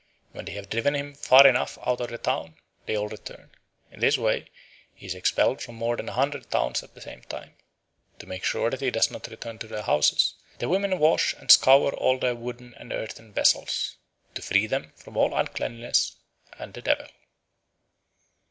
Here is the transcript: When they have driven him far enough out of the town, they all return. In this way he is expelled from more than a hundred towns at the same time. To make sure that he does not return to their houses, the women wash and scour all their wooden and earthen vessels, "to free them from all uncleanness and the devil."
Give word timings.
When 0.31 0.45
they 0.45 0.53
have 0.53 0.67
driven 0.71 0.95
him 0.95 1.13
far 1.13 1.45
enough 1.45 1.77
out 1.85 2.01
of 2.01 2.07
the 2.07 2.17
town, 2.17 2.55
they 2.87 2.97
all 2.97 3.07
return. 3.07 3.51
In 3.91 3.99
this 3.99 4.17
way 4.17 4.47
he 4.95 5.05
is 5.05 5.13
expelled 5.13 5.61
from 5.61 5.75
more 5.75 5.95
than 5.95 6.09
a 6.09 6.13
hundred 6.13 6.49
towns 6.49 6.81
at 6.81 6.95
the 6.95 7.01
same 7.01 7.21
time. 7.21 7.53
To 8.17 8.25
make 8.25 8.43
sure 8.43 8.71
that 8.71 8.81
he 8.81 8.89
does 8.89 9.11
not 9.11 9.27
return 9.27 9.59
to 9.59 9.67
their 9.67 9.83
houses, 9.83 10.33
the 10.57 10.69
women 10.69 10.97
wash 10.97 11.33
and 11.35 11.51
scour 11.51 11.93
all 11.93 12.17
their 12.17 12.33
wooden 12.33 12.73
and 12.79 12.91
earthen 12.91 13.31
vessels, 13.31 13.95
"to 14.33 14.41
free 14.41 14.65
them 14.65 14.91
from 14.95 15.17
all 15.17 15.35
uncleanness 15.37 16.15
and 16.57 16.73
the 16.73 16.81
devil." 16.81 17.05